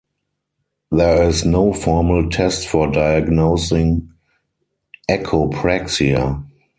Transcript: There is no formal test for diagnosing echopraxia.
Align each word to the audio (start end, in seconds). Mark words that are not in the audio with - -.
There 0.89 1.21
is 1.29 1.45
no 1.45 1.73
formal 1.73 2.27
test 2.31 2.67
for 2.67 2.89
diagnosing 2.89 4.09
echopraxia. 5.07 6.43